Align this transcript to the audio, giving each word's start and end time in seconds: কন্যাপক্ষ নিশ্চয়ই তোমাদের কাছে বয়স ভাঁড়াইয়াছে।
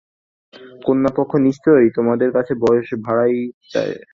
কন্যাপক্ষ 0.85 1.31
নিশ্চয়ই 1.47 1.89
তোমাদের 1.97 2.29
কাছে 2.31 2.53
বয়স 2.63 2.87
ভাঁড়াইয়াছে। 3.05 3.83